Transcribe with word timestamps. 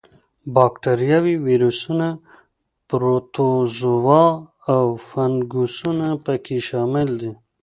با 0.53 0.65
کتریاوې، 0.73 1.35
ویروسونه، 1.47 2.07
پروتوزوا 2.87 4.25
او 4.73 4.83
فنګسونه 5.07 6.07
په 6.23 6.33
کې 6.45 6.57
شامل 6.67 7.09
دي. 7.21 7.31